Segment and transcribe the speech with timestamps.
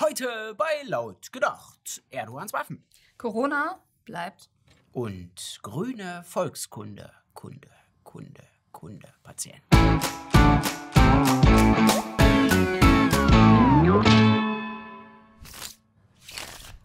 [0.00, 2.82] Heute bei Laut gedacht Erdogans Waffen.
[3.18, 4.48] Corona bleibt.
[4.90, 7.68] Und grüne Volkskunde, Kunde,
[8.02, 8.42] Kunde,
[8.72, 9.62] Kunde, Patient.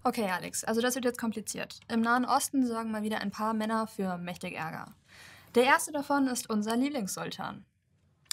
[0.04, 1.80] Okay, Alex, also das wird jetzt kompliziert.
[1.88, 4.96] Im Nahen Osten sorgen mal wieder ein paar Männer für mächtig Ärger.
[5.56, 7.66] Der erste davon ist unser Lieblingssultan.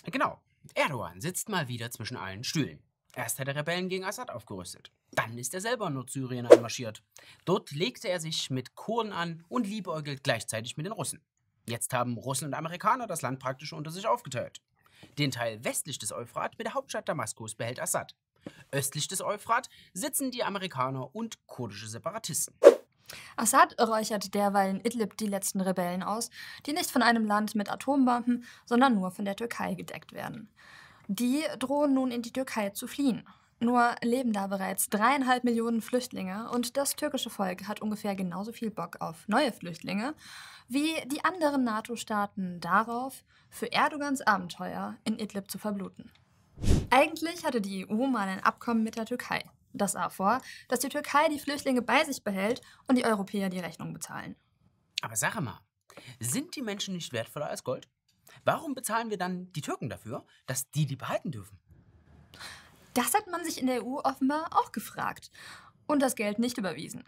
[0.06, 0.40] Genau.
[0.74, 2.82] Erdogan sitzt mal wieder zwischen allen Stühlen.
[3.16, 4.90] Erst hat er Rebellen gegen Assad aufgerüstet.
[5.12, 7.02] Dann ist er selber in Nordsyrien einmarschiert.
[7.44, 11.22] Dort legte er sich mit Kurden an und liebäugelt gleichzeitig mit den Russen.
[11.66, 14.60] Jetzt haben Russen und Amerikaner das Land praktisch unter sich aufgeteilt.
[15.18, 18.14] Den Teil westlich des Euphrat mit der Hauptstadt Damaskus behält Assad.
[18.72, 22.54] Östlich des Euphrat sitzen die Amerikaner und kurdische Separatisten.
[23.36, 26.30] Assad räuchert derweil in Idlib die letzten Rebellen aus,
[26.66, 30.48] die nicht von einem Land mit Atombomben, sondern nur von der Türkei gedeckt werden.
[31.08, 33.26] Die drohen nun in die Türkei zu fliehen.
[33.60, 38.70] Nur leben da bereits dreieinhalb Millionen Flüchtlinge und das türkische Volk hat ungefähr genauso viel
[38.70, 40.14] Bock auf neue Flüchtlinge
[40.68, 46.10] wie die anderen NATO-Staaten darauf, für Erdogans Abenteuer in Idlib zu verbluten.
[46.90, 49.44] Eigentlich hatte die EU mal ein Abkommen mit der Türkei.
[49.72, 53.58] Das sah vor, dass die Türkei die Flüchtlinge bei sich behält und die Europäer die
[53.58, 54.36] Rechnung bezahlen.
[55.02, 55.60] Aber sag mal,
[56.20, 57.88] sind die Menschen nicht wertvoller als Gold?
[58.44, 61.58] Warum bezahlen wir dann die Türken dafür, dass die die behalten dürfen?
[62.94, 65.30] Das hat man sich in der EU offenbar auch gefragt
[65.86, 67.04] und das Geld nicht überwiesen.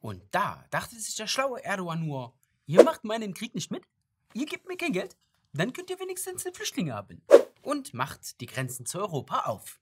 [0.00, 2.32] Und da dachte sich der schlaue Erdogan nur,
[2.66, 3.82] ihr macht meinen Krieg nicht mit,
[4.32, 5.16] ihr gebt mir kein Geld,
[5.52, 7.22] dann könnt ihr wenigstens die Flüchtlinge haben.
[7.62, 9.80] Und macht die Grenzen zu Europa auf.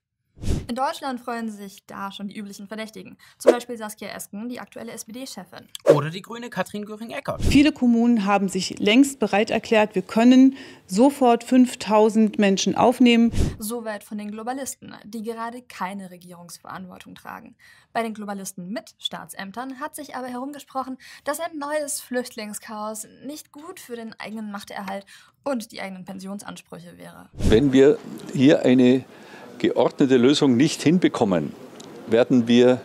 [0.67, 3.17] In Deutschland freuen sich da schon die üblichen Verdächtigen.
[3.37, 5.67] Zum Beispiel Saskia Esken, die aktuelle SPD-Chefin.
[5.85, 7.41] Oder die grüne Katrin Göring-Eckardt.
[7.41, 13.31] Viele Kommunen haben sich längst bereit erklärt, wir können sofort 5000 Menschen aufnehmen.
[13.59, 17.55] Soweit von den Globalisten, die gerade keine Regierungsverantwortung tragen.
[17.93, 23.79] Bei den Globalisten mit Staatsämtern hat sich aber herumgesprochen, dass ein neues Flüchtlingschaos nicht gut
[23.79, 25.05] für den eigenen Machterhalt
[25.43, 27.29] und die eigenen Pensionsansprüche wäre.
[27.33, 27.97] Wenn wir
[28.33, 29.05] hier eine
[29.57, 31.53] geordnete Lösung nicht hinbekommen,
[32.07, 32.81] werden wir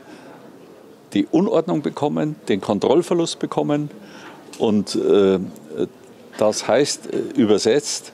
[1.12, 3.90] die Unordnung bekommen, den Kontrollverlust bekommen
[4.58, 5.38] und äh,
[6.38, 8.12] das heißt äh, übersetzt,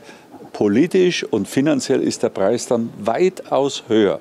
[0.53, 4.21] politisch und finanziell ist der Preis dann weitaus höher.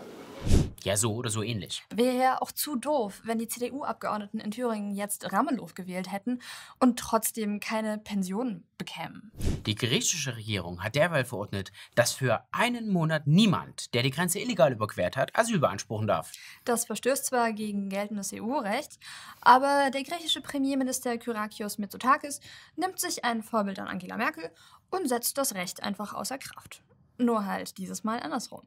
[0.83, 1.83] Ja, so oder so ähnlich.
[1.93, 6.39] Wäre ja auch zu doof, wenn die CDU-Abgeordneten in Thüringen jetzt Ramelow gewählt hätten
[6.79, 9.31] und trotzdem keine Pensionen bekämen.
[9.65, 14.71] Die griechische Regierung hat derweil verordnet, dass für einen Monat niemand, der die Grenze illegal
[14.71, 16.31] überquert hat, Asyl beanspruchen darf.
[16.63, 18.97] Das verstößt zwar gegen geltendes EU-Recht,
[19.41, 22.39] aber der griechische Premierminister Kyrakios Mitsotakis
[22.77, 24.51] nimmt sich ein Vorbild an Angela Merkel
[24.89, 26.81] und setzt das Recht einfach außer Kraft.
[27.17, 28.61] Nur halt dieses Mal andersrum.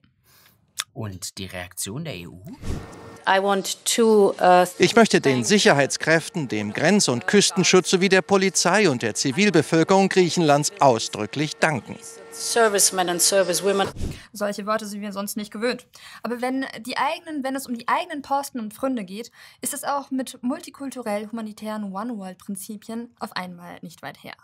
[0.92, 2.40] Und die Reaktion der EU?
[3.26, 10.08] Uh, ich möchte den Sicherheitskräften, dem Grenz- und Küstenschutz sowie der Polizei und der Zivilbevölkerung
[10.08, 11.96] Griechenlands ausdrücklich danken.
[12.32, 12.72] Solche
[14.66, 15.86] Worte sind wir sonst nicht gewöhnt.
[16.22, 19.30] Aber wenn, die eigenen, wenn es um die eigenen Posten und Pfründe geht,
[19.60, 24.34] ist es auch mit multikulturell-humanitären One-World-Prinzipien auf einmal nicht weit her.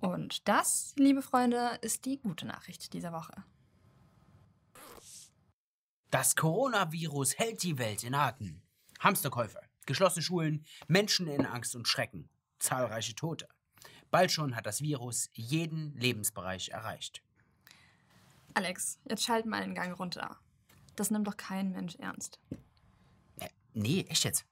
[0.00, 3.32] Und das, liebe Freunde, ist die gute Nachricht dieser Woche.
[6.10, 8.62] Das Coronavirus hält die Welt in Atem.
[8.98, 13.46] Hamsterkäufe, geschlossene Schulen, Menschen in Angst und Schrecken, zahlreiche Tote.
[14.10, 17.22] Bald schon hat das Virus jeden Lebensbereich erreicht.
[18.54, 20.38] Alex, jetzt schalt mal den Gang runter.
[20.96, 22.40] Das nimmt doch kein Mensch ernst.
[23.38, 24.46] Äh, nee, echt jetzt.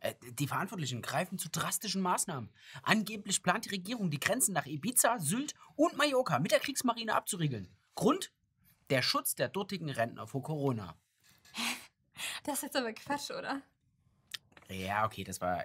[0.00, 2.50] Äh, die Verantwortlichen greifen zu drastischen Maßnahmen.
[2.82, 7.74] Angeblich plant die Regierung, die Grenzen nach Ibiza, Sylt und Mallorca mit der Kriegsmarine abzuriegeln.
[7.94, 8.30] Grund?
[8.92, 10.94] Der Schutz der dortigen Rentner vor Corona.
[12.44, 13.62] Das ist jetzt aber Quatsch, oder?
[14.68, 15.64] Ja, okay, das war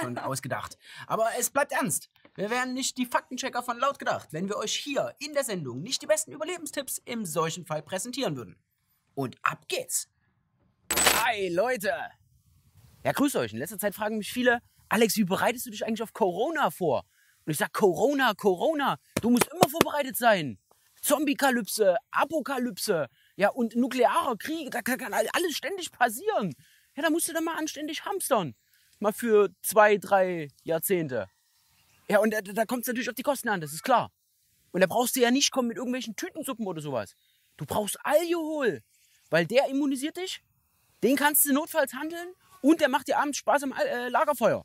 [0.00, 0.78] schon ausgedacht.
[1.08, 2.10] Aber es bleibt ernst.
[2.36, 5.82] Wir wären nicht die Faktenchecker von laut gedacht, wenn wir euch hier in der Sendung
[5.82, 8.56] nicht die besten Überlebenstipps im solchen Fall präsentieren würden.
[9.16, 10.08] Und ab geht's.
[11.24, 11.92] Hi, Leute.
[13.02, 13.52] Ja, grüß euch.
[13.52, 17.04] In letzter Zeit fragen mich viele, Alex, wie bereitest du dich eigentlich auf Corona vor?
[17.46, 20.60] Und ich sag, Corona, Corona, du musst immer vorbereitet sein.
[21.00, 26.54] Zombie-Kalypse, Apokalypse, ja, und nuklearer Krieg, da kann alles ständig passieren.
[26.94, 28.54] Ja, da musst du dann mal anständig hamstern.
[28.98, 31.28] Mal für zwei, drei Jahrzehnte.
[32.08, 34.10] Ja, und da, da kommt es natürlich auf die Kosten an, das ist klar.
[34.72, 37.14] Und da brauchst du ja nicht kommen mit irgendwelchen Tütensuppen oder sowas.
[37.56, 38.82] Du brauchst Alkohol,
[39.30, 40.42] weil der immunisiert dich,
[41.02, 44.64] den kannst du notfalls handeln und der macht dir abends Spaß am äh, Lagerfeuer.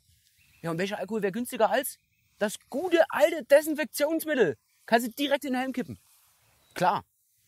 [0.62, 1.98] Ja, und welcher Alkohol wäre günstiger als
[2.40, 4.58] das gute alte Desinfektionsmittel?
[4.86, 6.00] Kannst du direkt in den Helm kippen.
[6.76, 7.04] Klar.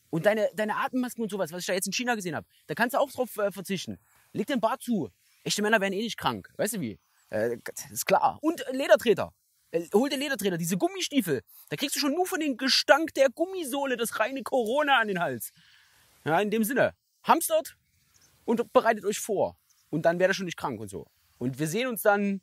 [0.10, 2.74] Und deine, deine Atemmasken und sowas, was ich da jetzt in China gesehen habe, da
[2.74, 4.00] kannst du auch drauf äh, verzichten.
[4.32, 5.10] leg den Bart zu.
[5.44, 6.50] Echte Männer werden eh nicht krank.
[6.58, 7.00] Weißt du wie?
[7.30, 7.58] Äh,
[7.92, 8.40] ist klar.
[8.42, 9.34] Und äh, Ledertreter.
[9.72, 11.42] Äh, hol den Ledertreter, diese Gummistiefel.
[11.70, 15.20] Da kriegst du schon nur von dem Gestank der Gummisohle das reine Corona an den
[15.20, 15.52] Hals.
[16.24, 16.94] Ja, in dem Sinne.
[17.24, 17.78] Hamstert
[18.46, 19.58] und bereitet euch vor.
[19.90, 21.06] Und dann werdet ihr schon nicht krank und so.
[21.38, 22.42] Und wir sehen uns dann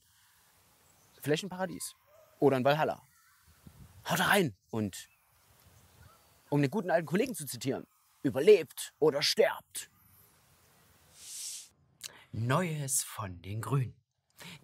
[1.23, 1.95] vielleicht im Paradies.
[2.41, 3.03] Oder in Valhalla.
[4.09, 5.09] Haut rein und
[6.55, 7.85] um den guten alten Kollegen zu zitieren,
[8.23, 9.91] überlebt oder sterbt.
[12.31, 13.97] Neues von den Grünen.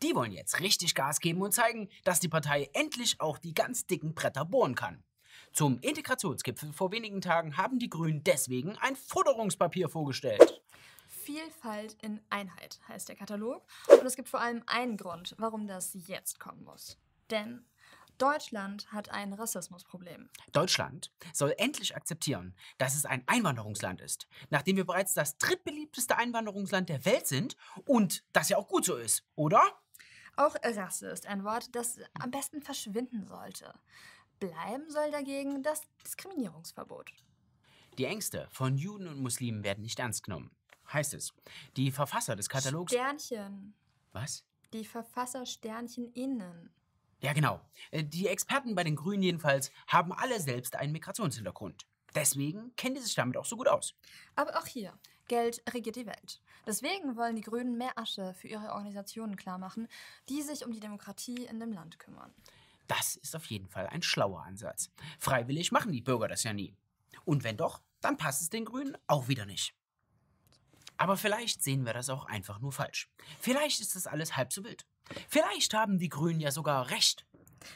[0.00, 3.86] Die wollen jetzt richtig Gas geben und zeigen, dass die Partei endlich auch die ganz
[3.86, 5.02] dicken Bretter bohren kann.
[5.52, 10.62] Zum Integrationsgipfel vor wenigen Tagen haben die Grünen deswegen ein Forderungspapier vorgestellt.
[11.08, 13.66] Vielfalt in Einheit heißt der Katalog.
[13.88, 16.98] Und es gibt vor allem einen Grund, warum das jetzt kommen muss.
[17.30, 17.64] Denn
[18.20, 20.28] Deutschland hat ein Rassismusproblem.
[20.52, 26.90] Deutschland soll endlich akzeptieren, dass es ein Einwanderungsland ist, nachdem wir bereits das drittbeliebteste Einwanderungsland
[26.90, 27.56] der Welt sind
[27.86, 29.62] und das ja auch gut so ist, oder?
[30.36, 33.72] Auch Rasse ist ein Wort, das am besten verschwinden sollte.
[34.38, 37.10] Bleiben soll dagegen das Diskriminierungsverbot.
[37.96, 40.50] Die Ängste von Juden und Muslimen werden nicht ernst genommen,
[40.92, 41.32] heißt es.
[41.78, 42.92] Die Verfasser des Katalogs.
[42.92, 43.74] Sternchen.
[44.12, 44.44] Was?
[44.74, 46.70] Die Verfasser Sternchen innen.
[47.20, 47.60] Ja, genau.
[47.90, 51.86] Äh, Die Experten bei den Grünen jedenfalls haben alle selbst einen Migrationshintergrund.
[52.14, 53.94] Deswegen kennen die sich damit auch so gut aus.
[54.34, 56.40] Aber auch hier, Geld regiert die Welt.
[56.66, 59.86] Deswegen wollen die Grünen mehr Asche für ihre Organisationen klarmachen,
[60.28, 62.34] die sich um die Demokratie in dem Land kümmern.
[62.88, 64.90] Das ist auf jeden Fall ein schlauer Ansatz.
[65.20, 66.74] Freiwillig machen die Bürger das ja nie.
[67.24, 69.74] Und wenn doch, dann passt es den Grünen auch wieder nicht.
[70.96, 73.08] Aber vielleicht sehen wir das auch einfach nur falsch.
[73.38, 74.84] Vielleicht ist das alles halb so wild.
[75.28, 77.26] Vielleicht haben die Grünen ja sogar recht.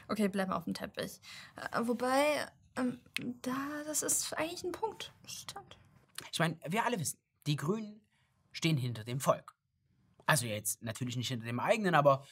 [0.09, 1.21] Okay, bleiben auf dem Teppich.
[1.57, 2.47] Äh, wobei,
[2.77, 3.01] ähm,
[3.43, 5.13] da, das ist eigentlich ein Punkt.
[5.27, 5.77] Stimmt.
[6.33, 8.01] Ich meine, wir alle wissen, die Grünen
[8.53, 9.55] stehen hinter dem Volk.
[10.27, 12.25] Also jetzt natürlich nicht hinter dem eigenen, aber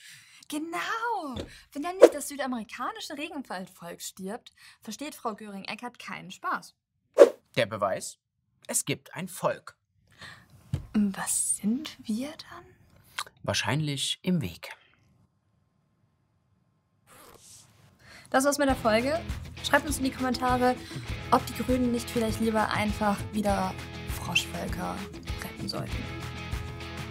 [0.48, 1.46] Genau!
[1.72, 6.74] Wenn dann nicht das südamerikanische Regenwaldvolk stirbt, versteht Frau Göring-Eckardt keinen Spaß.
[7.56, 8.18] der Beweis,
[8.66, 9.76] es gibt ein Volk.
[10.94, 12.64] Was sind wir dann?
[13.42, 14.74] Wahrscheinlich im Weg.
[18.32, 19.20] Das war's mit der Folge.
[19.62, 20.74] Schreibt uns in die Kommentare,
[21.30, 23.74] ob die Grünen nicht vielleicht lieber einfach wieder
[24.16, 24.96] Froschvölker
[25.44, 26.02] retten sollten.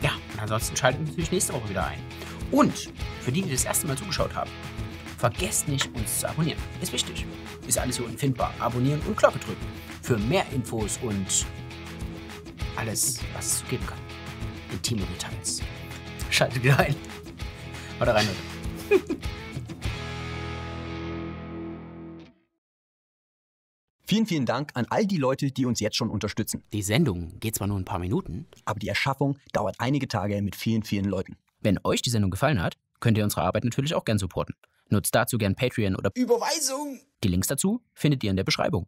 [0.01, 1.99] Ja, und ansonsten schaltet natürlich nächste Woche wieder ein.
[2.49, 2.89] Und
[3.21, 4.49] für die, die das erste Mal zugeschaut haben,
[5.19, 6.59] vergesst nicht, uns zu abonnieren.
[6.81, 7.25] Ist wichtig.
[7.67, 8.51] Ist alles hier unten findbar.
[8.59, 9.65] Abonnieren und Glocke drücken.
[10.01, 11.45] Für mehr Infos und
[12.75, 13.99] alles, was es so geben kann.
[14.71, 15.61] Intime Details.
[16.31, 16.95] Schaltet wieder ein.
[17.99, 18.25] Haut rein,
[18.89, 19.05] Leute.
[24.11, 26.65] Vielen, vielen Dank an all die Leute, die uns jetzt schon unterstützen.
[26.73, 28.45] Die Sendung geht zwar nur ein paar Minuten.
[28.65, 31.37] Aber die Erschaffung dauert einige Tage mit vielen, vielen Leuten.
[31.61, 34.53] Wenn euch die Sendung gefallen hat, könnt ihr unsere Arbeit natürlich auch gern supporten.
[34.89, 36.99] Nutzt dazu gern Patreon oder Überweisung!
[37.23, 38.85] die Links dazu findet ihr in der Beschreibung.